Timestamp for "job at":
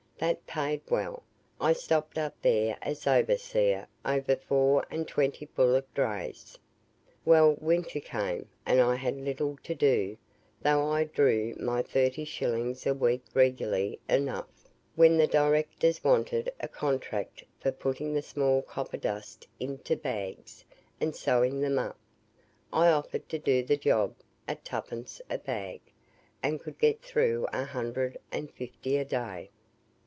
23.75-24.63